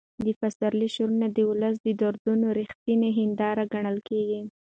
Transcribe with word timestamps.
د 0.25 0.27
پسرلي 0.39 0.87
شعرونه 0.95 1.27
د 1.31 1.37
ولس 1.49 1.75
د 1.83 1.87
دردونو 2.01 2.45
رښتینې 2.59 3.09
هنداره 3.19 3.63
ګڼل 3.73 3.97
کېږي. 4.09 4.41